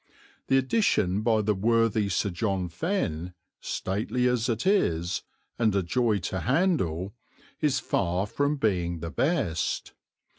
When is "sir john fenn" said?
2.09-3.35